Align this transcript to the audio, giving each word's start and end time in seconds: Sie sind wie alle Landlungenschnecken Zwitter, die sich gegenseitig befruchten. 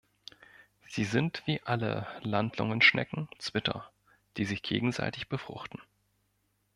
Sie 0.87 1.03
sind 1.05 1.43
wie 1.45 1.61
alle 1.61 2.07
Landlungenschnecken 2.21 3.29
Zwitter, 3.37 3.91
die 4.35 4.45
sich 4.45 4.63
gegenseitig 4.63 5.29
befruchten. 5.29 5.79